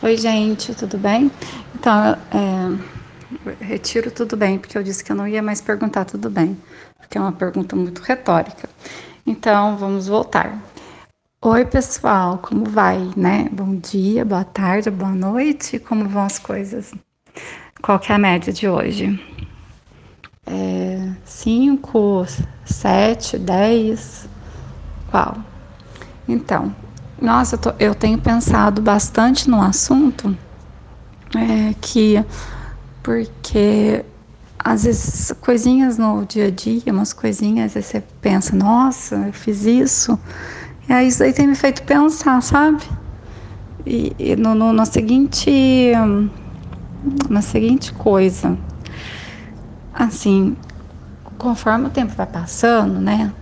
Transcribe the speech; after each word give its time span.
Oi, 0.00 0.16
gente, 0.16 0.76
tudo 0.76 0.96
bem? 0.96 1.28
Então, 1.74 2.16
é, 2.30 3.64
retiro 3.64 4.12
tudo 4.12 4.36
bem, 4.36 4.56
porque 4.56 4.78
eu 4.78 4.82
disse 4.82 5.02
que 5.02 5.10
eu 5.10 5.16
não 5.16 5.26
ia 5.26 5.42
mais 5.42 5.60
perguntar 5.60 6.04
tudo 6.04 6.30
bem, 6.30 6.56
porque 6.96 7.18
é 7.18 7.20
uma 7.20 7.32
pergunta 7.32 7.74
muito 7.74 8.00
retórica. 8.02 8.68
Então, 9.26 9.76
vamos 9.76 10.06
voltar. 10.06 10.56
Oi, 11.42 11.64
pessoal, 11.64 12.38
como 12.38 12.64
vai, 12.64 13.10
né? 13.16 13.48
Bom 13.50 13.74
dia, 13.74 14.24
boa 14.24 14.44
tarde, 14.44 14.88
boa 14.88 15.10
noite, 15.10 15.80
como 15.80 16.08
vão 16.08 16.22
as 16.22 16.38
coisas? 16.38 16.94
Qual 17.82 17.98
que 17.98 18.12
é 18.12 18.14
a 18.14 18.18
média 18.20 18.52
de 18.52 18.68
hoje? 18.68 19.18
É, 20.46 21.12
cinco, 21.24 22.24
sete, 22.64 23.36
dez? 23.36 24.28
Qual? 25.10 25.38
Então, 26.28 26.72
nossa, 27.20 27.56
eu, 27.56 27.58
tô, 27.58 27.72
eu 27.78 27.94
tenho 27.94 28.18
pensado 28.18 28.80
bastante 28.80 29.48
no 29.50 29.60
assunto, 29.60 30.36
é, 31.34 31.74
que 31.80 32.24
porque 33.02 34.04
às 34.58 34.84
vezes 34.84 35.32
coisinhas 35.40 35.96
no 35.98 36.24
dia 36.24 36.46
a 36.46 36.50
dia, 36.50 36.92
umas 36.92 37.12
coisinhas, 37.12 37.76
aí 37.76 37.82
você 37.82 38.00
pensa, 38.20 38.54
nossa, 38.54 39.16
eu 39.16 39.32
fiz 39.32 39.64
isso. 39.64 40.18
E 40.88 40.92
aí 40.92 41.08
isso 41.08 41.22
aí 41.22 41.32
tem 41.32 41.46
me 41.46 41.54
feito 41.54 41.82
pensar, 41.82 42.40
sabe? 42.42 42.82
E, 43.86 44.14
e 44.18 44.36
no, 44.36 44.54
no, 44.54 44.72
na 44.72 44.84
seguinte 44.84 45.92
na 47.28 47.40
seguinte 47.42 47.92
coisa, 47.92 48.58
assim, 49.92 50.56
conforme 51.38 51.86
o 51.86 51.90
tempo 51.90 52.12
vai 52.14 52.26
passando, 52.26 53.00
né? 53.00 53.32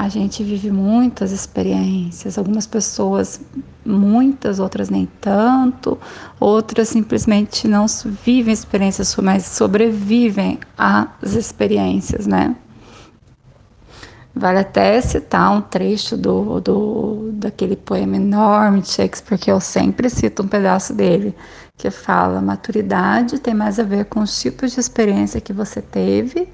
A 0.00 0.08
gente 0.08 0.42
vive 0.42 0.70
muitas 0.70 1.30
experiências, 1.30 2.38
algumas 2.38 2.66
pessoas 2.66 3.38
muitas, 3.84 4.58
outras 4.58 4.88
nem 4.88 5.06
tanto, 5.20 5.98
outras 6.40 6.88
simplesmente 6.88 7.68
não 7.68 7.84
vivem 8.24 8.54
experiências, 8.54 9.14
mas 9.16 9.44
sobrevivem 9.44 10.58
às 10.78 11.34
experiências, 11.34 12.26
né? 12.26 12.56
Vale 14.40 14.60
até 14.60 14.98
citar 15.02 15.52
um 15.52 15.60
trecho 15.60 16.16
do, 16.16 16.62
do, 16.62 17.30
daquele 17.34 17.76
poema 17.76 18.16
enorme 18.16 18.80
de 18.80 18.88
Shakespeare, 18.88 19.38
que 19.38 19.52
eu 19.52 19.60
sempre 19.60 20.08
cito 20.08 20.42
um 20.42 20.48
pedaço 20.48 20.94
dele, 20.94 21.36
que 21.76 21.90
fala: 21.90 22.40
maturidade 22.40 23.38
tem 23.38 23.52
mais 23.52 23.78
a 23.78 23.82
ver 23.82 24.06
com 24.06 24.20
os 24.20 24.40
tipos 24.40 24.72
de 24.72 24.80
experiência 24.80 25.42
que 25.42 25.52
você 25.52 25.82
teve 25.82 26.48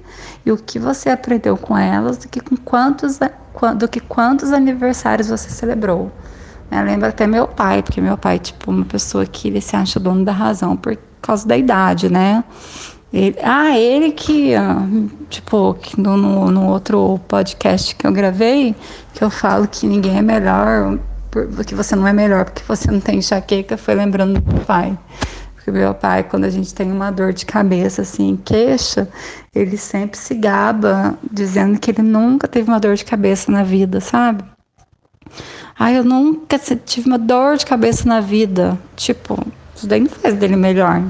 e 0.45 0.51
o 0.51 0.57
que 0.57 0.77
você 0.77 1.09
aprendeu 1.09 1.55
com 1.55 1.77
elas 1.77 2.17
do 2.17 2.27
que 2.27 2.41
com 2.41 2.57
quantos, 2.57 3.19
do 3.77 3.87
que 3.87 4.01
quantos 4.01 4.51
aniversários 4.51 5.29
você 5.29 5.49
celebrou. 5.49 6.11
Eu 6.69 6.83
lembro 6.83 7.07
até 7.07 7.25
meu 7.25 7.47
pai, 7.47 7.81
porque 7.81 8.01
meu 8.01 8.17
pai, 8.17 8.37
tipo, 8.37 8.69
uma 8.69 8.83
pessoa 8.83 9.25
que 9.25 9.47
ele 9.47 9.61
se 9.61 9.77
acha 9.77 9.97
dono 9.97 10.25
da 10.25 10.33
razão 10.33 10.75
por 10.75 10.97
causa 11.21 11.47
da 11.47 11.55
idade, 11.55 12.09
né? 12.09 12.43
Ele, 13.13 13.37
ah, 13.41 13.77
ele 13.77 14.11
que, 14.11 14.51
tipo, 15.29 15.77
no, 15.97 16.17
no, 16.17 16.51
no 16.51 16.67
outro 16.67 17.19
podcast 17.27 17.95
que 17.95 18.05
eu 18.05 18.11
gravei, 18.11 18.75
que 19.13 19.23
eu 19.23 19.29
falo 19.29 19.67
que 19.67 19.87
ninguém 19.87 20.17
é 20.17 20.21
melhor 20.21 20.99
porque 21.29 21.75
você 21.75 21.95
não 21.95 22.07
é 22.07 22.13
melhor 22.13 22.45
porque 22.45 22.63
você 22.67 22.89
não 22.89 22.99
tem 22.99 23.19
enxaqueca, 23.19 23.77
foi 23.77 23.95
lembrando 23.95 24.39
do 24.39 24.65
pai. 24.65 24.97
Porque 25.55 25.69
meu 25.71 25.93
pai, 25.93 26.23
quando 26.23 26.45
a 26.45 26.49
gente 26.49 26.73
tem 26.73 26.91
uma 26.91 27.11
dor 27.11 27.33
de 27.33 27.45
cabeça, 27.45 28.01
assim, 28.01 28.39
queixa, 28.43 29.07
ele 29.53 29.77
sempre 29.77 30.17
se 30.17 30.33
gaba 30.33 31.17
dizendo 31.31 31.79
que 31.79 31.91
ele 31.91 32.01
nunca 32.01 32.47
teve 32.47 32.69
uma 32.69 32.79
dor 32.79 32.95
de 32.95 33.05
cabeça 33.05 33.51
na 33.51 33.63
vida, 33.63 33.99
sabe? 33.99 34.43
Ah, 35.77 35.91
eu 35.91 36.03
nunca 36.03 36.57
tive 36.57 37.07
uma 37.07 37.19
dor 37.19 37.57
de 37.57 37.65
cabeça 37.65 38.07
na 38.07 38.19
vida. 38.19 38.77
Tipo, 38.95 39.37
isso 39.75 39.85
daí 39.85 39.99
não 39.99 40.09
faz 40.09 40.35
dele 40.35 40.55
melhor. 40.55 41.03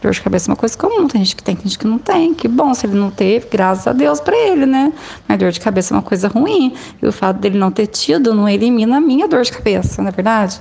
Dor 0.00 0.12
de 0.12 0.22
cabeça 0.22 0.48
é 0.48 0.52
uma 0.52 0.56
coisa 0.56 0.76
comum, 0.78 1.06
tem 1.06 1.22
gente 1.22 1.36
que 1.36 1.42
tem, 1.42 1.54
tem 1.54 1.64
gente 1.64 1.78
que 1.78 1.86
não 1.86 1.98
tem. 1.98 2.32
Que 2.32 2.48
bom, 2.48 2.72
se 2.72 2.86
ele 2.86 2.96
não 2.96 3.10
teve, 3.10 3.46
graças 3.50 3.86
a 3.86 3.92
Deus 3.92 4.18
para 4.18 4.36
ele, 4.36 4.64
né? 4.64 4.92
Mas 5.28 5.38
dor 5.38 5.52
de 5.52 5.60
cabeça 5.60 5.92
é 5.92 5.96
uma 5.96 6.02
coisa 6.02 6.26
ruim. 6.28 6.74
E 7.02 7.06
o 7.06 7.12
fato 7.12 7.38
dele 7.38 7.58
não 7.58 7.70
ter 7.70 7.86
tido 7.86 8.34
não 8.34 8.48
elimina 8.48 8.96
a 8.96 9.00
minha 9.00 9.28
dor 9.28 9.42
de 9.42 9.52
cabeça, 9.52 10.00
não 10.00 10.08
é 10.08 10.12
verdade? 10.12 10.60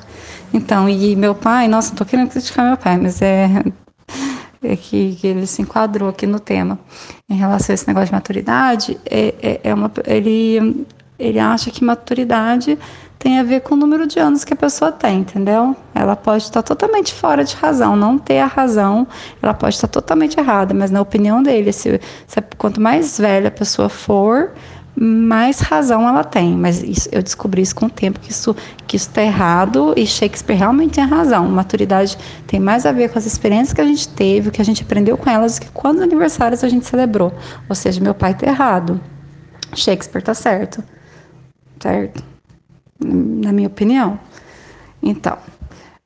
Então, 0.54 0.90
e 0.90 1.16
meu 1.16 1.34
pai, 1.34 1.68
nossa, 1.68 1.90
não 1.90 1.96
tô 1.96 2.06
querendo 2.06 2.30
criticar 2.30 2.66
meu 2.66 2.78
pai, 2.78 2.98
mas 2.98 3.22
é, 3.22 3.64
é 4.62 4.76
que, 4.76 5.16
que, 5.16 5.28
ele 5.28 5.48
se 5.48 5.62
enquadrou 5.62 6.10
aqui 6.10 6.28
no 6.28 6.40
tema. 6.40 6.78
Em 7.30 7.36
relação 7.36 7.72
a 7.72 7.76
esse 7.76 7.88
negócio 7.88 8.08
de 8.08 8.14
maturidade, 8.14 9.00
é, 9.06 9.36
é, 9.42 9.60
é 9.64 9.74
uma, 9.74 9.92
ele, 10.06 10.86
ele 11.18 11.40
acha 11.40 11.72
que 11.72 11.84
maturidade 11.84 12.78
tem 13.20 13.38
a 13.38 13.44
ver 13.44 13.60
com 13.60 13.76
o 13.76 13.78
número 13.78 14.08
de 14.08 14.18
anos 14.18 14.46
que 14.46 14.54
a 14.54 14.56
pessoa 14.56 14.94
tem, 14.94 15.20
entendeu? 15.20 15.76
Ela 15.94 16.16
pode 16.16 16.44
estar 16.44 16.64
totalmente 16.64 17.14
fora 17.14 17.44
de 17.44 17.54
razão, 17.54 17.98
não 17.98 18.18
ter 18.18 18.40
a 18.40 18.46
razão, 18.46 19.06
ela 19.42 19.54
pode 19.54 19.76
estar 19.76 19.90
totalmente 19.90 20.40
errada, 20.40 20.74
mas 20.74 20.90
na 20.90 21.02
opinião 21.02 21.44
dele, 21.44 21.74
se, 21.74 22.00
se 22.26 22.42
quanto 22.58 22.80
mais 22.80 23.20
velha 23.20 23.50
a 23.50 23.52
pessoa 23.52 23.90
for, 23.90 24.54
mais 24.96 25.60
razão 25.60 26.08
ela 26.08 26.24
tem. 26.24 26.56
Mas 26.56 26.82
isso, 26.82 27.10
eu 27.12 27.22
descobri 27.22 27.62
isso 27.62 27.76
com 27.76 27.88
o 27.88 27.90
tempo, 27.90 28.22
que 28.22 28.32
isso 28.32 28.56
que 28.88 28.96
está 28.96 29.22
errado 29.22 29.94
e 29.98 30.08
Shakespeare 30.08 30.58
realmente 30.58 30.94
tem 30.96 31.06
razão. 31.06 31.46
Maturidade 31.50 32.18
tem 32.48 32.60
mais 32.60 32.86
a 32.86 32.94
ver 32.94 33.10
com 33.10 33.20
as 33.20 33.26
experiências 33.26 33.74
que 33.74 33.82
a 33.82 33.86
gente 33.86 34.08
teve, 34.08 34.48
o 34.48 34.52
que 34.52 34.62
a 34.62 34.66
gente 34.66 34.84
aprendeu 34.84 35.18
com 35.18 35.30
elas, 35.30 35.56
do 35.56 35.66
que 35.66 35.72
quantos 35.72 36.02
aniversários 36.02 36.64
a 36.64 36.70
gente 36.70 36.86
celebrou. 36.86 37.34
Ou 37.68 37.76
seja, 37.76 38.00
meu 38.00 38.14
pai 38.14 38.32
está 38.32 38.48
errado, 38.48 39.00
Shakespeare 39.76 40.22
está 40.22 40.34
certo. 40.34 40.82
Certo? 41.80 42.29
Na 43.00 43.52
minha 43.52 43.68
opinião. 43.68 44.20
Então, 45.02 45.38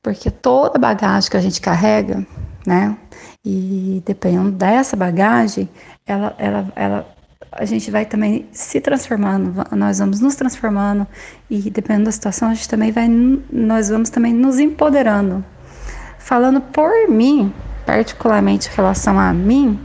porque 0.02 0.30
toda 0.30 0.78
bagagem 0.78 1.30
que 1.30 1.36
a 1.36 1.40
gente 1.40 1.60
carrega, 1.60 2.26
né? 2.66 2.96
E 3.44 4.02
dependendo 4.06 4.50
dessa 4.52 4.96
bagagem, 4.96 5.68
ela, 6.06 6.34
ela, 6.38 6.72
ela, 6.76 7.14
a 7.52 7.64
gente 7.64 7.90
vai 7.90 8.06
também 8.06 8.48
se 8.52 8.80
transformando, 8.80 9.64
nós 9.72 9.98
vamos 9.98 10.20
nos 10.20 10.34
transformando 10.34 11.06
e 11.50 11.70
dependendo 11.70 12.06
da 12.06 12.12
situação, 12.12 12.50
a 12.50 12.54
gente 12.54 12.68
também 12.68 12.90
vai, 12.90 13.08
nós 13.08 13.88
vamos 13.88 14.10
também 14.10 14.32
nos 14.32 14.58
empoderando. 14.58 15.44
Falando 16.18 16.60
por 16.60 17.08
mim, 17.08 17.52
particularmente 17.84 18.68
em 18.68 18.74
relação 18.74 19.18
a 19.18 19.32
mim, 19.32 19.78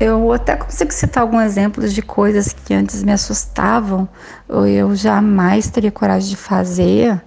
eu 0.00 0.32
até 0.32 0.56
consigo 0.56 0.92
citar 0.92 1.22
alguns 1.22 1.42
exemplos 1.42 1.92
de 1.92 2.02
coisas 2.02 2.52
que 2.52 2.72
antes 2.72 3.02
me 3.02 3.12
assustavam, 3.12 4.08
ou 4.48 4.66
eu 4.66 4.94
jamais 4.94 5.68
teria 5.70 5.90
coragem 5.90 6.30
de 6.30 6.36
fazer, 6.36 7.20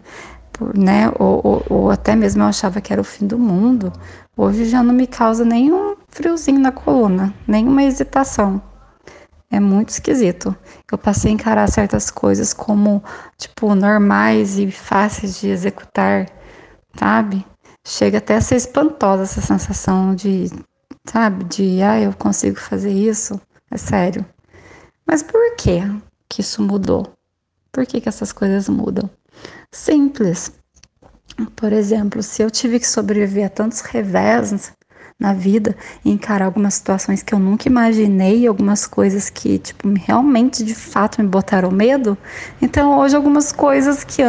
né? 0.76 1.12
Ou, 1.20 1.42
ou, 1.44 1.66
ou, 1.70 1.92
até 1.92 2.16
mesmo 2.16 2.44
eu 2.44 2.48
achava 2.48 2.80
que 2.80 2.94
era 2.94 3.02
o 3.02 3.06
fim 3.06 3.28
do 3.28 3.38
mundo. 3.38 3.92
Hoje 4.38 4.66
já 4.66 4.82
não 4.82 4.94
me 4.94 5.06
causa 5.06 5.44
nenhum 5.44 5.96
friozinho 6.10 6.60
na 6.60 6.72
coluna, 6.72 7.34
nenhuma 7.48 7.84
hesitação. 7.84 8.62
É 9.50 9.60
muito 9.60 9.90
esquisito. 9.90 10.56
Eu 10.90 10.98
passei 10.98 11.32
a 11.32 11.34
encarar 11.34 11.68
certas 11.68 12.10
coisas 12.10 12.54
como, 12.54 13.04
tipo, 13.38 13.76
normais 13.76 14.58
e 14.58 14.72
fáceis 14.72 15.42
de 15.42 15.50
executar, 15.50 16.28
sabe? 16.98 17.46
Chega 17.86 18.20
até 18.20 18.36
a 18.36 18.42
ser 18.42 18.56
espantosa 18.56 19.24
essa 19.24 19.42
sensação 19.42 20.16
de 20.16 20.50
sabe? 21.06 21.44
De, 21.46 21.82
ah, 21.82 22.00
eu 22.00 22.14
consigo 22.14 22.60
fazer 22.60 22.92
isso. 22.92 23.40
É 23.70 23.78
sério. 23.78 24.26
Mas 25.06 25.24
por 25.24 25.56
que 25.56 25.82
que 26.30 26.42
isso 26.42 26.62
mudou? 26.62 27.14
Por 27.72 27.86
que 27.86 28.02
que 28.02 28.10
essas 28.10 28.32
coisas 28.32 28.68
mudam? 28.68 29.10
Simples. 29.72 30.52
Por 31.56 31.72
exemplo, 31.72 32.22
se 32.22 32.42
eu 32.44 32.52
tive 32.52 32.80
que 32.80 32.88
sobreviver 32.88 33.46
a 33.46 33.50
tantos 33.50 33.82
revés 33.82 34.74
na 35.18 35.34
vida 35.34 35.76
e 36.04 36.12
encarar 36.12 36.46
algumas 36.46 36.74
situações 36.74 37.24
que 37.24 37.34
eu 37.34 37.40
nunca 37.40 37.68
imaginei, 37.68 38.48
algumas 38.48 38.86
coisas 38.86 39.30
que, 39.30 39.60
tipo, 39.60 39.88
realmente, 39.94 40.64
de 40.64 40.76
fato, 40.76 41.22
me 41.22 41.28
botaram 41.28 41.72
medo, 41.72 42.18
então 42.62 42.98
hoje 43.00 43.16
algumas 43.16 43.52
coisas 43.52 44.04
que, 44.04 44.24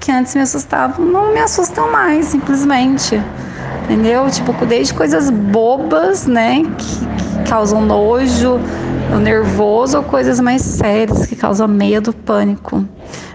que 0.00 0.10
antes 0.10 0.34
me 0.34 0.40
assustavam 0.40 1.04
não 1.04 1.32
me 1.32 1.40
assustam 1.40 1.92
mais, 1.92 2.26
simplesmente 2.26 3.16
entendeu? 3.84 4.28
Tipo, 4.30 4.52
desde 4.66 4.94
coisas 4.94 5.30
bobas, 5.30 6.26
né, 6.26 6.62
que, 6.78 7.42
que 7.44 7.50
causam 7.50 7.82
nojo, 7.82 8.58
nervoso, 9.22 9.98
ou 9.98 10.04
coisas 10.04 10.40
mais 10.40 10.62
sérias 10.62 11.26
que 11.26 11.36
causam 11.36 11.68
medo, 11.68 12.12
pânico. 12.12 12.86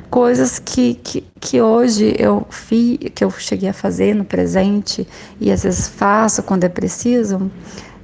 Coisas 0.10 0.58
que, 0.58 0.96
que, 0.96 1.24
que 1.40 1.62
hoje 1.62 2.16
eu 2.18 2.46
fiz, 2.50 2.98
que 3.14 3.24
eu 3.24 3.30
cheguei 3.30 3.70
a 3.70 3.74
fazer 3.74 4.16
no 4.16 4.26
presente 4.26 5.08
e 5.40 5.52
às 5.52 5.64
vezes 5.64 5.88
faço 5.88 6.42
quando 6.42 6.64
é 6.64 6.70
preciso, 6.70 7.52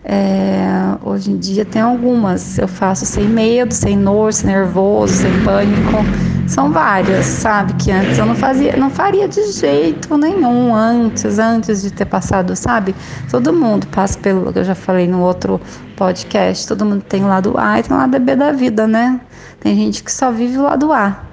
é, 0.03 0.68
hoje 1.03 1.31
em 1.31 1.38
dia 1.38 1.65
tem 1.65 1.81
algumas. 1.81 2.59
Eu 2.59 2.68
faço 2.68 3.07
sem 3.07 3.27
medo, 3.27 3.74
sem 3.74 3.98
nojo, 3.98 4.38
sem 4.38 4.48
nervoso, 4.51 5.13
sem 5.15 5.31
pânico. 5.44 6.06
São 6.47 6.71
várias, 6.71 7.25
sabe? 7.25 7.74
Que 7.74 7.92
antes 7.92 8.19
eu 8.19 8.25
não 8.25 8.36
fazia, 8.36 8.77
não 8.77 8.89
faria 8.89 9.27
de 9.27 9.51
jeito 9.51 10.15
nenhum 10.15 10.75
antes, 10.75 11.39
antes 11.39 11.81
de 11.81 11.92
ter 11.92 12.06
passado, 12.06 12.56
sabe? 12.56 12.95
Todo 13.31 13.51
mundo 13.51 13.88
passa 13.88 14.18
pelo, 14.19 14.51
eu 14.53 14.63
já 14.63 14.75
falei 14.75 15.07
no 15.07 15.21
outro 15.21 15.59
podcast, 15.95 16.68
todo 16.68 16.86
mundo 16.86 17.01
tem 17.01 17.24
o 17.24 17.27
lado 17.27 17.56
A 17.57 17.80
e 17.80 17.83
tem 17.83 17.95
o 17.95 18.00
lado 18.00 18.19
B 18.19 18.36
da 18.36 18.51
vida, 18.51 18.88
né? 18.88 19.19
Tem 19.59 19.75
gente 19.75 20.03
que 20.03 20.12
só 20.12 20.31
vive 20.31 20.57
o 20.57 20.63
lado 20.63 20.94
A. 20.94 21.24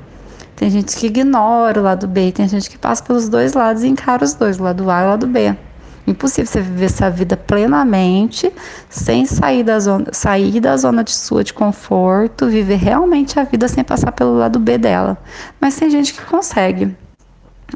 Tem 0.57 0.71
gente 0.71 0.97
que 0.97 1.07
ignora 1.07 1.79
o 1.79 1.83
lado 1.83 2.07
B, 2.07 2.33
tem 2.33 2.49
gente 2.49 2.71
que 2.71 2.79
passa 2.79 3.03
pelos 3.03 3.29
dois 3.29 3.53
lados 3.53 3.83
e 3.83 3.89
encara 3.89 4.25
os 4.25 4.33
dois, 4.33 4.59
o 4.59 4.63
lado 4.63 4.91
A 4.91 5.03
e 5.03 5.05
o 5.05 5.09
lado 5.09 5.27
B. 5.27 5.55
Impossível 6.07 6.51
você 6.51 6.61
viver 6.61 6.87
essa 6.87 7.09
vida 7.09 7.37
plenamente, 7.37 8.53
sem 8.91 9.25
sair 9.25 9.63
da 9.63 9.79
zona, 9.79 10.07
sair 10.13 10.61
da 10.61 10.77
zona 10.77 11.05
de 11.05 11.13
sua 11.13 11.45
de 11.45 11.53
conforto, 11.53 12.49
viver 12.49 12.77
realmente 12.77 13.39
a 13.39 13.45
vida 13.45 13.69
sem 13.69 13.85
passar 13.85 14.11
pelo 14.11 14.37
lado 14.37 14.59
B 14.59 14.79
dela. 14.79 15.17
Mas 15.61 15.77
tem 15.77 15.89
gente 15.91 16.13
que 16.13 16.23
consegue. 16.25 16.97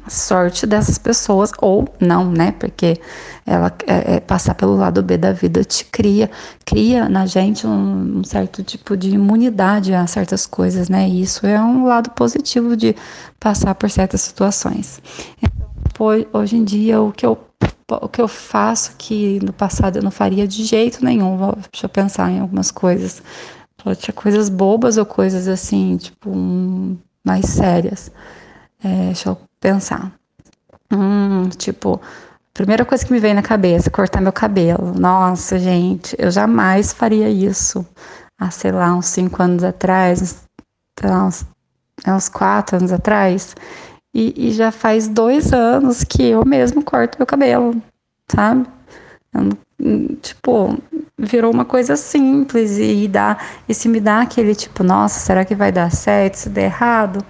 Sorte 0.08 0.66
dessas 0.66 0.98
pessoas, 0.98 1.50
ou 1.58 1.88
não, 1.98 2.30
né? 2.30 2.52
Porque 2.58 3.00
ela 3.46 3.72
é, 3.86 4.16
é, 4.16 4.20
passar 4.20 4.54
pelo 4.54 4.76
lado 4.76 5.02
B 5.02 5.16
da 5.16 5.32
vida 5.32 5.64
te 5.64 5.84
cria, 5.84 6.30
cria 6.66 7.08
na 7.08 7.24
gente 7.24 7.66
um, 7.66 8.18
um, 8.18 8.24
certo 8.24 8.62
tipo 8.62 8.94
de 8.94 9.10
imunidade 9.10 9.94
a 9.94 10.06
certas 10.06 10.46
coisas, 10.46 10.88
né? 10.88 11.08
E 11.08 11.22
isso 11.22 11.46
é 11.46 11.58
um 11.58 11.86
lado 11.86 12.10
positivo 12.10 12.76
de 12.76 12.94
passar 13.40 13.74
por 13.74 13.88
certas 13.88 14.20
situações. 14.20 15.00
Então, 15.40 16.26
hoje 16.32 16.56
em 16.56 16.64
dia, 16.64 17.00
o 17.00 17.10
que 17.10 17.24
eu 17.24 17.38
o 17.88 18.08
que 18.08 18.20
eu 18.20 18.26
faço 18.26 18.94
que 18.98 19.38
no 19.44 19.52
passado 19.52 19.96
eu 19.96 20.02
não 20.02 20.10
faria 20.10 20.46
de 20.46 20.64
jeito 20.64 21.04
nenhum. 21.04 21.36
Deixa 21.72 21.86
eu 21.86 21.88
pensar 21.88 22.30
em 22.30 22.40
algumas 22.40 22.70
coisas. 22.70 23.22
Ser 24.00 24.12
coisas 24.12 24.48
bobas 24.48 24.96
ou 24.96 25.06
coisas 25.06 25.46
assim, 25.46 25.96
tipo, 25.96 26.32
mais 27.24 27.46
sérias. 27.46 28.10
É, 28.82 29.06
deixa 29.06 29.28
eu 29.28 29.38
pensar. 29.60 30.12
Hum, 30.92 31.48
tipo, 31.50 32.00
primeira 32.52 32.84
coisa 32.84 33.06
que 33.06 33.12
me 33.12 33.20
veio 33.20 33.34
na 33.34 33.42
cabeça, 33.42 33.90
cortar 33.90 34.20
meu 34.20 34.32
cabelo. 34.32 34.92
Nossa, 34.98 35.56
gente, 35.58 36.16
eu 36.18 36.30
jamais 36.32 36.92
faria 36.92 37.28
isso. 37.28 37.86
Há, 38.38 38.50
sei 38.50 38.72
lá, 38.72 38.92
uns 38.94 39.06
cinco 39.06 39.40
anos 39.42 39.62
atrás, 39.62 40.44
uns, 41.04 41.46
uns 42.06 42.28
quatro 42.28 42.76
anos 42.78 42.92
atrás. 42.92 43.54
E, 44.18 44.48
e, 44.48 44.50
já 44.50 44.72
faz 44.72 45.08
dois 45.08 45.52
anos 45.52 46.02
que 46.02 46.22
eu 46.22 46.42
mesmo 46.42 46.82
corto 46.82 47.18
meu 47.18 47.26
cabelo, 47.26 47.76
sabe? 48.32 48.66
Eu, 49.34 50.16
tipo, 50.22 50.78
virou 51.18 51.52
uma 51.52 51.66
coisa 51.66 51.96
simples 51.96 52.78
e 52.78 53.06
dá, 53.08 53.36
e 53.68 53.74
se 53.74 53.90
me 53.90 54.00
dá 54.00 54.22
aquele 54.22 54.54
tipo, 54.54 54.82
nossa, 54.82 55.20
será 55.20 55.44
que 55.44 55.54
vai 55.54 55.70
dar 55.70 55.90
certo 55.90 56.36
se 56.36 56.48
der 56.48 56.64
errado? 56.64 57.22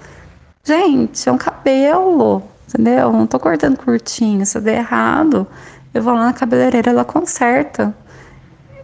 Gente, 0.63 1.29
é 1.29 1.33
um 1.33 1.37
cabelo, 1.37 2.41
entendeu? 2.69 2.99
Eu 2.99 3.13
não 3.13 3.27
tô 3.27 3.41
cortando 3.41 3.77
curtinho, 3.79 4.47
se 4.47 4.61
der 4.61 4.77
errado, 4.77 5.45
eu 5.93 6.01
vou 6.01 6.15
lá 6.15 6.27
na 6.27 6.33
cabeleireira, 6.33 6.91
ela 6.91 7.05
conserta. 7.05 7.93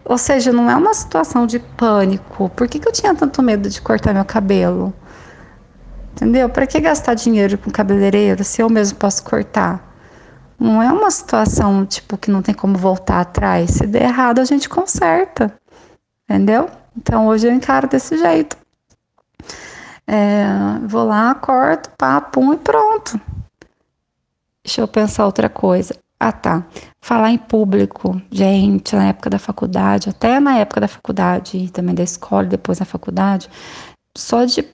Ou 0.03 0.17
seja, 0.17 0.51
não 0.51 0.69
é 0.69 0.75
uma 0.75 0.93
situação 0.93 1.47
de 1.47 1.57
pânico. 1.57 2.49
Por 2.49 2.67
que, 2.67 2.79
que 2.79 2.87
eu 2.89 2.91
tinha 2.91 3.15
tanto 3.15 3.41
medo 3.41 3.69
de 3.69 3.81
cortar 3.81 4.13
meu 4.13 4.25
cabelo? 4.25 4.93
Entendeu? 6.13 6.47
Para 6.47 6.67
que 6.67 6.79
gastar 6.79 7.15
dinheiro 7.15 7.57
com 7.57 7.71
cabeleireiro 7.71 8.43
se 8.43 8.61
eu 8.61 8.69
mesmo 8.69 8.97
posso 8.97 9.23
cortar? 9.23 9.91
Não 10.59 10.81
é 10.81 10.91
uma 10.91 11.09
situação 11.09 11.85
tipo 11.85 12.17
que 12.17 12.31
não 12.31 12.41
tem 12.41 12.53
como 12.53 12.77
voltar 12.77 13.21
atrás. 13.21 13.71
Se 13.71 13.87
der 13.87 14.03
errado, 14.03 14.39
a 14.39 14.45
gente 14.45 14.69
conserta. 14.69 15.53
Entendeu? 16.29 16.69
Então 16.95 17.27
hoje 17.27 17.47
eu 17.47 17.51
encaro 17.51 17.87
desse 17.87 18.17
jeito. 18.17 18.55
É, 20.05 20.45
vou 20.85 21.03
lá, 21.03 21.33
corto, 21.33 21.89
pá, 21.97 22.21
pum 22.21 22.53
e 22.53 22.57
pronto. 22.57 23.19
Deixa 24.63 24.81
eu 24.81 24.87
pensar 24.87 25.25
outra 25.25 25.49
coisa. 25.49 25.95
Ah, 26.19 26.31
tá. 26.31 26.65
Falar 27.01 27.31
em 27.31 27.37
público, 27.37 28.21
gente, 28.31 28.95
na 28.95 29.09
época 29.09 29.29
da 29.29 29.39
faculdade, 29.39 30.09
até 30.09 30.39
na 30.39 30.57
época 30.57 30.79
da 30.79 30.87
faculdade 30.87 31.57
e 31.57 31.69
também 31.69 31.93
da 31.93 32.03
escola, 32.03 32.45
depois 32.45 32.79
da 32.79 32.85
faculdade, 32.85 33.49
só 34.17 34.45
de 34.45 34.65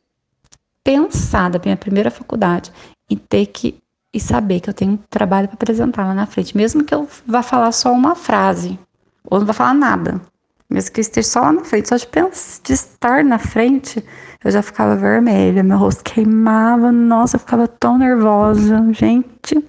pensar 0.90 1.52
da 1.52 1.62
minha 1.64 1.78
primeira 1.78 2.10
faculdade 2.10 2.72
e 3.08 3.16
ter 3.16 3.46
que 3.46 3.78
e 4.12 4.20
saber 4.20 4.60
que 4.60 4.72
eu 4.72 4.74
tenho 4.74 4.94
um 4.94 4.98
trabalho 4.98 5.48
para 5.48 5.54
apresentar 5.54 6.04
lá 6.04 6.16
na 6.16 6.26
frente, 6.26 6.58
mesmo 6.58 6.84
que 6.84 6.96
eu 6.96 7.08
vá 7.28 7.44
falar 7.44 7.72
só 7.72 7.94
uma 7.94 8.16
frase 8.16 8.80
ou 9.24 9.38
não 9.38 9.46
vá 9.46 9.54
falar 9.54 9.76
nada, 9.76 10.20
mesmo 10.68 10.92
que 10.92 11.00
eu 11.00 11.04
esteja 11.04 11.28
só 11.28 11.42
lá 11.42 11.54
na 11.54 11.64
frente, 11.64 11.90
só 11.90 11.96
de, 11.96 12.08
pensar, 12.08 12.62
de 12.64 12.74
estar 12.74 13.24
na 13.24 13.38
frente, 13.38 14.04
eu 14.44 14.50
já 14.50 14.64
ficava 14.64 14.96
vermelha, 14.96 15.62
meu 15.62 15.78
rosto 15.78 16.04
queimava, 16.04 16.92
nossa, 16.92 17.36
eu 17.36 17.40
ficava 17.40 17.68
tão 17.68 18.00
nervosa, 18.00 18.92
gente, 18.92 19.60
o 19.60 19.64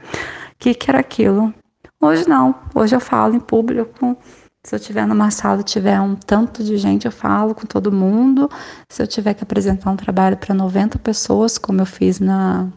que, 0.59 0.73
que 0.73 0.91
era 0.91 1.01
aquilo? 1.01 1.53
Hoje 2.01 2.27
não, 2.27 2.55
hoje 2.75 2.97
eu 2.97 3.01
falo 3.01 3.37
em 3.37 3.41
público, 3.41 4.17
se 4.63 4.75
eu 4.75 4.81
tiver 4.81 5.07
numa 5.07 5.31
sala 5.31 5.63
e 5.63 5.65
tiver 5.65 5.99
um 6.01 6.15
tanto 6.15 6.63
de 6.63 6.77
gente, 6.77 7.07
eu 7.07 7.13
falo 7.13 7.55
com 7.55 7.67
todo 7.67 7.91
mundo. 7.91 8.49
Se 8.89 9.03
eu 9.03 9.07
tiver 9.07 9.35
que 9.35 9.43
apresentar 9.43 9.91
um 9.91 9.97
trabalho 9.97 10.37
para 10.37 10.55
90 10.55 10.99
pessoas, 10.99 11.57
como 11.57 11.81
eu 11.81 11.87
fiz 11.87 12.21
na, 12.21 12.69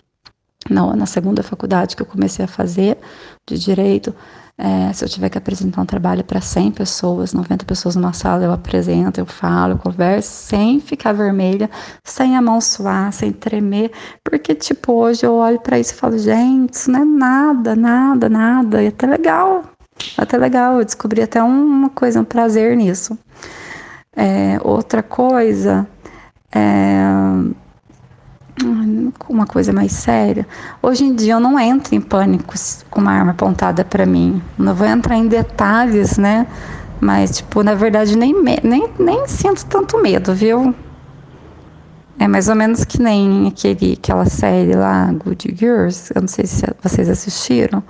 na, 0.69 0.95
na, 0.95 1.06
segunda 1.06 1.44
faculdade 1.44 1.95
que 1.95 2.01
eu 2.01 2.06
comecei 2.06 2.45
a 2.45 2.47
fazer 2.47 2.97
de 3.45 3.59
direito, 3.59 4.15
é, 4.57 4.94
se 4.94 5.03
eu 5.03 5.09
tiver 5.09 5.30
que 5.30 5.38
apresentar 5.38 5.81
um 5.81 5.85
trabalho 5.85 6.24
para 6.24 6.39
100 6.39 6.71
pessoas, 6.71 7.33
90 7.33 7.65
pessoas 7.65 7.95
numa 7.95 8.13
sala, 8.13 8.45
eu 8.45 8.53
apresento, 8.53 9.19
eu 9.19 9.25
falo, 9.25 9.74
eu 9.74 9.77
converso, 9.80 10.30
sem 10.30 10.80
ficar 10.80 11.12
vermelha, 11.12 11.69
sem 12.03 12.38
a 12.38 12.41
mão 12.41 12.62
suar, 12.62 13.12
sem 13.12 13.31
tremer, 13.31 13.91
porque, 14.24 14.53
tipo, 14.56 14.94
hoje 14.94 15.25
eu 15.25 15.33
olho 15.35 15.59
para 15.59 15.80
isso 15.80 15.94
e 15.94 15.97
falo, 15.97 16.18
gente, 16.18 16.75
isso 16.75 16.91
não 16.91 17.01
é 17.01 17.06
nada, 17.06 17.75
nada, 17.75 18.30
nada, 18.30 18.81
e 18.81 18.85
é 18.85 18.89
até 18.89 19.07
legal, 19.07 19.63
até 20.17 20.38
legal, 20.38 20.79
eu 20.79 20.85
descobri 20.85 21.21
até 21.21 21.41
uma 21.41 21.89
coisa, 21.89 22.19
um 22.19 22.25
prazer 22.25 22.75
nisso. 22.75 23.17
É, 24.15 24.57
outra 24.61 25.01
coisa, 25.01 25.88
é, 26.53 27.01
uma 29.27 29.45
coisa 29.45 29.73
mais 29.73 29.91
séria. 29.91 30.47
Hoje 30.81 31.03
em 31.03 31.15
dia 31.15 31.33
eu 31.33 31.39
não 31.39 31.59
entro 31.59 31.95
em 31.95 32.01
pânico 32.01 32.53
com 32.89 33.01
uma 33.01 33.11
arma 33.11 33.31
apontada 33.31 33.83
para 33.83 34.05
mim. 34.05 34.41
Não 34.57 34.75
vou 34.75 34.88
entrar 34.88 35.17
em 35.17 35.27
detalhes, 35.27 36.17
né? 36.17 36.45
Mas, 36.99 37.38
tipo, 37.38 37.63
na 37.63 37.75
verdade, 37.75 38.17
nem, 38.17 38.33
nem, 38.63 38.89
nem 38.97 39.27
sinto 39.27 39.65
tanto 39.65 40.01
medo, 40.01 40.33
viu? 40.33 40.73
É 42.19 42.27
mais 42.27 42.47
ou 42.47 42.56
menos 42.56 42.85
que 42.85 43.01
nem 43.01 43.47
aquele, 43.47 43.94
aquela 43.94 44.25
série 44.25 44.73
lá, 44.73 45.11
Good 45.11 45.56
Girls. 45.57 46.11
Eu 46.15 46.21
não 46.21 46.27
sei 46.27 46.45
se 46.45 46.63
vocês 46.81 47.09
assistiram 47.09 47.83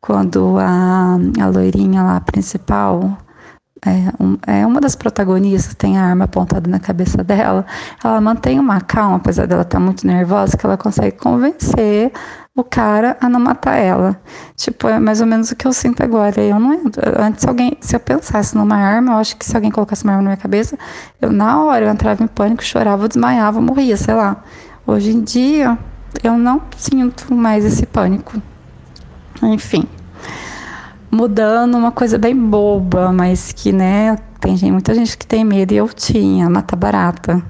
quando 0.00 0.58
a, 0.58 1.18
a 1.40 1.46
loirinha 1.46 2.02
lá 2.02 2.20
principal 2.20 3.18
é, 3.86 4.22
um, 4.22 4.38
é, 4.46 4.66
uma 4.66 4.80
das 4.80 4.96
protagonistas 4.96 5.74
tem 5.74 5.98
a 5.98 6.04
arma 6.04 6.24
apontada 6.24 6.68
na 6.68 6.80
cabeça 6.80 7.22
dela, 7.22 7.64
ela 8.02 8.20
mantém 8.20 8.58
uma 8.58 8.80
calma, 8.80 9.16
apesar 9.16 9.46
dela 9.46 9.62
estar 9.62 9.78
tá 9.78 9.84
muito 9.84 10.06
nervosa, 10.06 10.56
que 10.56 10.66
ela 10.66 10.76
consegue 10.76 11.16
convencer 11.16 12.12
o 12.56 12.64
cara 12.64 13.16
a 13.20 13.28
não 13.28 13.38
matar 13.38 13.76
ela. 13.76 14.20
Tipo, 14.56 14.88
é 14.88 14.98
mais 14.98 15.20
ou 15.20 15.26
menos 15.28 15.52
o 15.52 15.56
que 15.56 15.64
eu 15.66 15.72
sinto 15.72 16.02
agora. 16.02 16.40
Eu 16.40 16.58
não 16.58 16.72
antes 17.18 17.46
alguém, 17.46 17.76
se 17.80 17.94
eu 17.94 18.00
pensasse 18.00 18.56
numa 18.56 18.76
arma, 18.76 19.12
eu 19.12 19.18
acho 19.18 19.36
que 19.36 19.44
se 19.44 19.54
alguém 19.54 19.70
colocasse 19.70 20.02
uma 20.02 20.12
arma 20.14 20.22
na 20.22 20.30
minha 20.30 20.36
cabeça, 20.36 20.76
eu 21.20 21.30
na 21.30 21.62
hora 21.62 21.84
eu 21.84 21.90
entrava 21.92 22.22
em 22.22 22.26
pânico, 22.26 22.64
chorava, 22.64 23.06
desmaiava, 23.06 23.60
morria, 23.60 23.96
sei 23.96 24.14
lá. 24.14 24.42
Hoje 24.84 25.12
em 25.12 25.22
dia, 25.22 25.78
eu 26.22 26.36
não 26.36 26.60
sinto 26.76 27.32
mais 27.32 27.64
esse 27.64 27.86
pânico. 27.86 28.42
Enfim. 29.42 29.84
Mudando 31.10 31.76
uma 31.76 31.90
coisa 31.90 32.18
bem 32.18 32.36
boba, 32.36 33.12
mas 33.12 33.52
que, 33.52 33.72
né, 33.72 34.16
tem 34.40 34.56
gente, 34.56 34.72
muita 34.72 34.94
gente 34.94 35.16
que 35.16 35.26
tem 35.26 35.44
medo 35.44 35.72
e 35.72 35.76
eu 35.76 35.88
tinha, 35.88 36.50
matar 36.50 36.76
barata. 36.76 37.42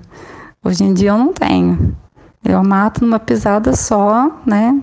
Hoje 0.62 0.84
em 0.84 0.94
dia 0.94 1.10
eu 1.10 1.18
não 1.18 1.32
tenho. 1.32 1.96
Eu 2.44 2.62
mato 2.62 3.04
numa 3.04 3.18
pisada 3.18 3.74
só, 3.74 4.40
né? 4.46 4.80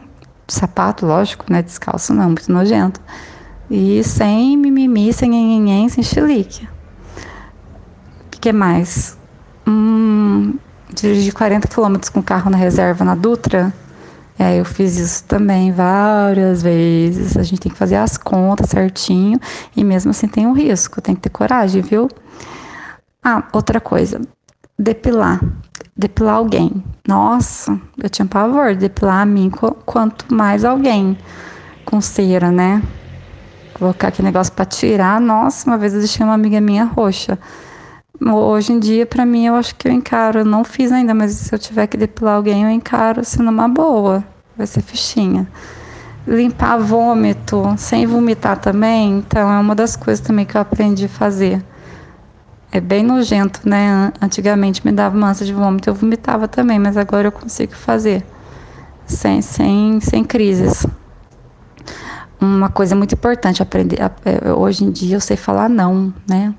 Sapato, 0.48 1.06
lógico, 1.06 1.46
né? 1.50 1.62
Descalço 1.62 2.14
não, 2.14 2.26
muito 2.26 2.52
nojento. 2.52 3.00
E 3.70 4.04
sem 4.04 4.58
mimimi, 4.58 5.12
sem 5.14 5.30
nhenhenhen, 5.30 5.90
sem 5.90 6.04
chilique. 6.04 6.68
O 8.36 8.40
que 8.40 8.52
mais? 8.52 9.18
Hum, 9.66 10.56
dirigir 10.94 11.34
40 11.34 11.68
km 11.68 11.96
com 12.14 12.22
carro 12.22 12.52
na 12.52 12.58
reserva 12.58 13.04
na 13.04 13.16
Dutra 13.16 13.74
é, 14.38 14.60
eu 14.60 14.66
fiz 14.66 14.98
isso 14.98 15.24
também 15.24 15.72
várias 15.72 16.62
vezes. 16.62 17.38
A 17.38 17.44
gente 17.44 17.62
tem 17.62 17.72
que 17.72 17.78
fazer 17.78 17.96
as 17.96 18.18
contas 18.18 18.70
certinho 18.70 19.40
e 19.76 19.84
mesmo 19.84 20.12
assim 20.12 20.28
tem 20.28 20.46
um 20.46 20.54
risco, 20.54 21.02
tem 21.02 21.16
que 21.16 21.22
ter 21.22 21.30
coragem, 21.30 21.82
viu? 21.82 22.10
Ah, 23.24 23.44
outra 23.54 23.80
coisa, 23.80 24.22
depilar. 24.78 25.42
Depilar 25.98 26.36
alguém. 26.36 26.84
Nossa, 27.08 27.80
eu 28.02 28.10
tinha 28.10 28.26
pavor 28.26 28.74
de 28.74 28.82
depilar 28.82 29.22
a 29.22 29.26
mim 29.26 29.50
quanto 29.86 30.34
mais 30.34 30.66
alguém 30.66 31.18
com 31.86 32.02
cera, 32.02 32.52
né? 32.52 32.84
Colocar 33.76 34.10
aquele 34.10 34.28
negócio 34.28 34.52
para 34.52 34.66
tirar. 34.66 35.22
Nossa, 35.22 35.70
uma 35.70 35.78
vez 35.78 35.94
eu 35.94 36.00
deixei 36.00 36.26
uma 36.26 36.34
amiga 36.34 36.60
minha 36.60 36.84
roxa. 36.84 37.40
Hoje 38.22 38.72
em 38.72 38.80
dia, 38.80 39.06
para 39.06 39.26
mim, 39.26 39.46
eu 39.46 39.56
acho 39.56 39.76
que 39.76 39.88
eu 39.88 39.92
encaro. 39.92 40.40
Eu 40.40 40.46
não 40.46 40.64
fiz 40.64 40.92
ainda, 40.92 41.14
mas 41.14 41.32
se 41.34 41.54
eu 41.54 41.60
tiver 41.60 41.88
que 41.88 41.98
depilar 41.98 42.36
alguém, 42.36 42.64
eu 42.64 42.70
encaro 42.70 43.22
assim 43.22 43.42
numa 43.42 43.68
boa. 43.68 44.24
Vai 44.58 44.66
ser 44.68 44.82
fichinha. 44.82 45.48
Limpar 46.28 46.78
vômito 46.78 47.76
sem 47.78 48.06
vomitar 48.08 48.58
também, 48.60 49.20
então 49.20 49.52
é 49.52 49.60
uma 49.60 49.76
das 49.76 49.96
coisas 49.96 50.26
também 50.26 50.46
que 50.46 50.58
eu 50.58 50.62
aprendi 50.62 51.06
a 51.06 51.10
fazer. 51.10 51.64
É 52.72 52.80
bem 52.82 53.04
nojento, 53.04 53.62
né? 53.68 54.12
Antigamente 54.22 54.86
me 54.86 54.92
dava 54.92 55.16
uma 55.16 55.30
ânsia 55.30 55.46
de 55.46 55.54
vômito, 55.54 55.90
eu 55.90 55.94
vomitava 55.94 56.48
também, 56.48 56.80
mas 56.80 56.98
agora 56.98 57.28
eu 57.28 57.32
consigo 57.32 57.76
fazer. 57.76 58.26
sem, 59.06 59.42
sem, 59.42 60.00
sem 60.02 60.24
crises. 60.24 60.86
Uma 62.40 62.70
coisa 62.70 62.96
muito 62.96 63.14
importante 63.14 63.62
aprender 63.62 64.00
é, 64.02 64.52
hoje 64.52 64.84
em 64.84 64.92
dia 64.92 65.16
eu 65.16 65.22
sei 65.22 65.38
falar 65.38 65.70
não, 65.70 66.14
né? 66.28 66.54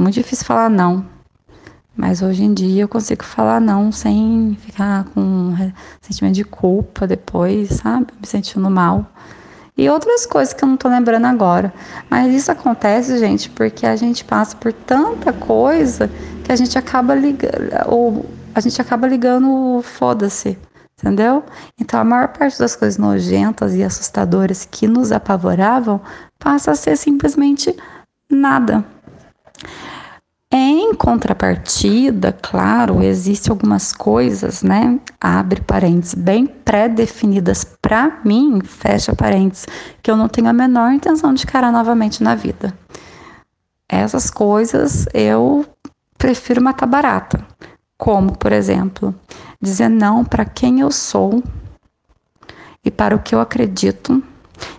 Muito 0.00 0.14
difícil 0.14 0.46
falar 0.46 0.70
não. 0.70 1.04
Mas 1.94 2.22
hoje 2.22 2.42
em 2.42 2.54
dia 2.54 2.84
eu 2.84 2.88
consigo 2.88 3.22
falar 3.22 3.60
não 3.60 3.92
sem 3.92 4.56
ficar 4.58 5.04
com 5.12 5.54
sentimento 6.00 6.36
de 6.36 6.44
culpa 6.44 7.06
depois, 7.06 7.68
sabe? 7.68 8.06
Me 8.18 8.26
sentindo 8.26 8.70
mal. 8.70 9.04
E 9.76 9.90
outras 9.90 10.24
coisas 10.24 10.54
que 10.54 10.64
eu 10.64 10.68
não 10.70 10.78
tô 10.78 10.88
lembrando 10.88 11.26
agora. 11.26 11.70
Mas 12.08 12.32
isso 12.32 12.50
acontece, 12.50 13.18
gente, 13.18 13.50
porque 13.50 13.84
a 13.84 13.94
gente 13.94 14.24
passa 14.24 14.56
por 14.56 14.72
tanta 14.72 15.34
coisa 15.34 16.10
que 16.44 16.50
a 16.50 16.56
gente 16.56 16.78
acaba 16.78 17.14
ligando, 17.14 17.70
ou 17.84 18.24
a 18.54 18.60
gente 18.60 18.80
acaba 18.80 19.06
ligando 19.06 19.82
foda-se, 19.82 20.56
entendeu? 20.98 21.44
Então 21.78 22.00
a 22.00 22.04
maior 22.04 22.28
parte 22.28 22.58
das 22.58 22.74
coisas 22.74 22.96
nojentas 22.96 23.74
e 23.74 23.84
assustadoras 23.84 24.64
que 24.64 24.88
nos 24.88 25.12
apavoravam 25.12 26.00
passa 26.38 26.70
a 26.70 26.74
ser 26.74 26.96
simplesmente 26.96 27.76
nada. 28.30 28.82
Em 30.52 30.92
contrapartida, 30.94 32.32
claro, 32.32 33.04
existem 33.04 33.52
algumas 33.52 33.92
coisas, 33.92 34.64
né? 34.64 34.98
Abre 35.20 35.60
parênteses, 35.60 36.14
bem 36.14 36.44
pré-definidas 36.44 37.62
para 37.62 38.20
mim, 38.24 38.60
fecha 38.64 39.14
parênteses, 39.14 39.66
que 40.02 40.10
eu 40.10 40.16
não 40.16 40.28
tenho 40.28 40.48
a 40.48 40.52
menor 40.52 40.92
intenção 40.92 41.32
de 41.32 41.44
encarar 41.44 41.70
novamente 41.70 42.20
na 42.20 42.34
vida. 42.34 42.74
Essas 43.88 44.28
coisas 44.28 45.06
eu 45.14 45.64
prefiro 46.18 46.60
matar 46.60 46.86
barata. 46.86 47.46
Como, 47.96 48.36
por 48.36 48.50
exemplo, 48.50 49.14
dizer 49.60 49.88
não 49.88 50.24
para 50.24 50.44
quem 50.44 50.80
eu 50.80 50.90
sou 50.90 51.44
e 52.84 52.90
para 52.90 53.14
o 53.14 53.20
que 53.20 53.34
eu 53.36 53.40
acredito 53.40 54.20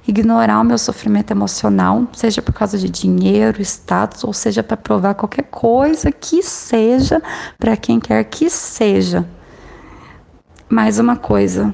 ignorar 0.08 0.60
o 0.60 0.64
meu 0.64 0.78
sofrimento 0.78 1.32
emocional, 1.32 2.08
seja 2.14 2.42
por 2.42 2.54
causa 2.54 2.78
de 2.78 2.90
dinheiro, 2.90 3.62
status, 3.62 4.24
ou 4.24 4.34
seja 4.34 4.64
para 4.64 4.78
provar 4.78 5.16
qualquer 5.16 5.44
coisa 5.44 6.12
que 6.12 6.42
seja 6.44 7.22
para 7.58 7.78
quem 7.78 8.00
quer 8.00 8.24
que 8.26 8.50
seja. 8.50 9.26
Mais 10.70 11.00
uma 11.00 11.16
coisa 11.16 11.74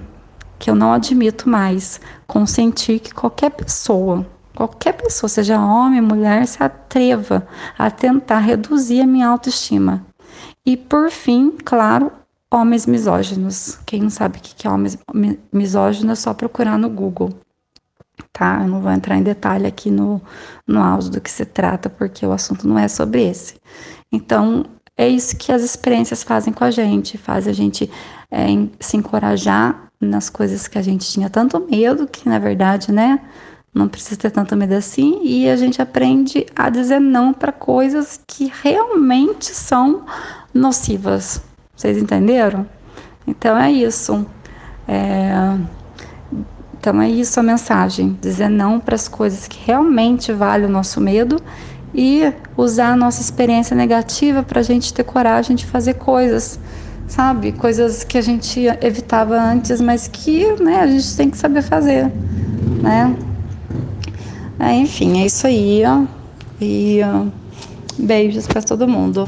que 0.60 0.70
eu 0.70 0.76
não 0.76 0.92
admito 0.92 1.50
mais, 1.50 2.02
consentir 2.26 3.00
que 3.00 3.14
qualquer 3.14 3.52
pessoa, 3.52 4.26
qualquer 4.56 4.94
pessoa, 4.94 5.30
seja 5.30 5.60
homem, 5.60 6.02
mulher, 6.02 6.48
se 6.48 6.64
atreva 6.64 7.48
a 7.78 7.92
tentar 7.92 8.40
reduzir 8.40 9.02
a 9.02 9.08
minha 9.08 9.28
autoestima. 9.28 10.06
E 10.66 10.76
por 10.76 11.12
fim, 11.12 11.52
claro, 11.64 12.12
homens 12.52 12.86
misóginos. 12.86 13.78
Quem 13.86 14.02
não 14.02 14.10
sabe 14.10 14.40
o 14.40 14.42
que 14.42 14.68
é 14.68 14.70
homem 14.70 14.92
misógino 15.54 16.12
é 16.12 16.16
só 16.16 16.34
procurar 16.34 16.78
no 16.78 16.90
Google 16.90 17.30
tá? 18.38 18.60
Eu 18.62 18.68
não 18.68 18.82
vou 18.82 18.92
entrar 18.92 19.18
em 19.18 19.24
detalhe 19.24 19.66
aqui 19.66 19.90
no, 19.90 20.22
no 20.66 20.82
áudio 20.82 21.12
do 21.12 21.22
que 21.22 21.32
se 21.32 21.46
trata, 21.46 21.90
porque 21.90 22.26
o 22.26 22.32
assunto 22.32 22.68
não 22.68 22.78
é 22.78 22.88
sobre 22.88 23.28
esse. 23.28 23.56
Então, 24.12 24.66
é 24.96 25.08
isso 25.08 25.36
que 25.36 25.52
as 25.52 25.64
experiências 25.64 26.24
fazem 26.24 26.54
com 26.54 26.64
a 26.64 26.72
gente, 26.72 27.18
faz 27.18 27.48
a 27.48 27.54
gente 27.54 27.90
é, 28.30 28.48
se 28.80 28.98
encorajar 28.98 29.90
nas 30.00 30.30
coisas 30.30 30.68
que 30.68 30.78
a 30.78 30.82
gente 30.82 31.10
tinha 31.10 31.30
tanto 31.30 31.60
medo, 31.60 32.08
que 32.08 32.30
na 32.30 32.38
verdade, 32.38 32.92
né, 32.92 33.20
não 33.74 33.88
precisa 33.88 34.18
ter 34.18 34.32
tanto 34.32 34.56
medo 34.56 34.74
assim, 34.74 35.22
e 35.24 35.50
a 35.50 35.56
gente 35.56 35.82
aprende 35.82 36.46
a 36.56 36.70
dizer 36.70 37.00
não 37.00 37.34
para 37.34 37.52
coisas 37.52 38.20
que 38.28 38.52
realmente 38.62 39.46
são 39.46 40.06
nocivas. 40.54 41.42
Vocês 41.76 41.98
entenderam? 41.98 42.68
Então 43.26 43.58
é 43.58 43.72
isso. 43.72 44.26
É, 44.88 45.32
então 46.88 47.02
é 47.02 47.10
isso 47.10 47.38
a 47.38 47.44
mensagem, 47.44 48.18
dizer 48.22 48.48
não 48.48 48.80
para 48.80 48.96
as 48.96 49.10
coisas 49.10 49.46
que 49.46 49.60
realmente 49.66 50.32
valem 50.32 50.68
o 50.68 50.72
nosso 50.72 51.02
medo 51.02 51.38
e 51.94 52.32
usar 52.56 52.94
a 52.94 52.96
nossa 52.96 53.20
experiência 53.20 53.76
negativa 53.76 54.42
para 54.42 54.62
a 54.62 54.64
gente 54.64 54.94
ter 54.94 55.04
coragem 55.04 55.54
de 55.54 55.66
fazer 55.66 55.96
coisas, 55.96 56.58
sabe? 57.06 57.52
Coisas 57.52 58.06
que 58.06 58.18
a 58.18 58.22
gente 58.22 58.68
evitava 58.82 59.38
antes, 59.38 59.82
mas 59.82 60.08
que 60.08 60.46
né, 60.64 60.80
a 60.80 60.88
gente 60.88 61.18
tem 61.18 61.30
que 61.30 61.36
saber 61.36 61.62
fazer, 61.62 62.10
né? 62.82 63.14
É, 64.58 64.74
enfim, 64.74 65.22
é 65.22 65.26
isso 65.26 65.46
aí. 65.46 65.84
Ó. 65.86 66.06
E 66.62 67.02
ó, 67.04 67.26
beijos 68.00 68.48
para 68.48 68.62
todo 68.62 68.88
mundo. 68.88 69.28